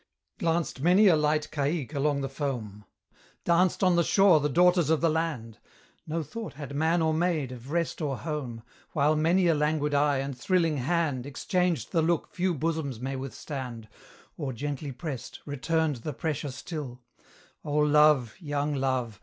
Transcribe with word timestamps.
Glanced 0.39 0.81
many 0.81 1.05
a 1.09 1.15
light 1.15 1.51
caique 1.51 1.93
along 1.93 2.21
the 2.21 2.27
foam, 2.27 2.85
Danced 3.45 3.83
on 3.83 3.95
the 3.95 4.03
shore 4.03 4.39
the 4.39 4.49
daughters 4.49 4.89
of 4.89 4.99
the 4.99 5.11
land, 5.11 5.59
No 6.07 6.23
thought 6.23 6.53
had 6.53 6.73
man 6.75 7.03
or 7.03 7.13
maid 7.13 7.51
of 7.51 7.69
rest 7.69 8.01
or 8.01 8.17
home, 8.17 8.63
While 8.93 9.15
many 9.15 9.45
a 9.47 9.53
languid 9.53 9.93
eye 9.93 10.17
and 10.17 10.35
thrilling 10.35 10.77
hand 10.77 11.27
Exchanged 11.27 11.91
the 11.91 12.01
look 12.01 12.33
few 12.33 12.55
bosoms 12.55 12.99
may 12.99 13.15
withstand, 13.15 13.87
Or 14.37 14.53
gently 14.53 14.91
pressed, 14.91 15.39
returned 15.45 15.97
the 15.97 16.13
pressure 16.13 16.49
still: 16.49 16.99
Oh 17.63 17.75
Love! 17.77 18.33
young 18.39 18.73
Love! 18.73 19.19